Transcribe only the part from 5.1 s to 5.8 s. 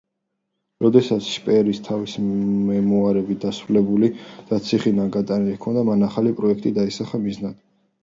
გატანილი